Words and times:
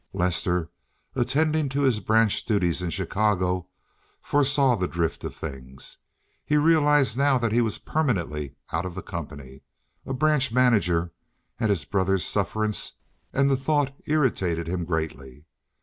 Lester, 0.13 0.71
attending 1.13 1.69
to 1.69 1.81
his 1.83 1.99
branch 1.99 2.43
duties 2.45 2.81
in 2.81 2.89
Chicago, 2.89 3.67
foresaw 4.19 4.75
the 4.75 4.87
drift 4.87 5.23
of 5.23 5.35
things. 5.35 5.97
He 6.43 6.57
realized 6.57 7.19
now 7.19 7.37
that 7.37 7.51
he 7.51 7.61
was 7.61 7.77
permanently 7.77 8.55
out 8.71 8.83
of 8.87 8.95
the 8.95 9.03
company, 9.03 9.61
a 10.03 10.13
branch 10.13 10.51
manager 10.51 11.13
at 11.59 11.69
his 11.69 11.85
brother's 11.85 12.25
sufferance, 12.25 12.93
and 13.31 13.47
the 13.47 13.55
thought 13.55 13.93
irritated 14.07 14.65
him 14.65 14.85
greatly. 14.85 15.45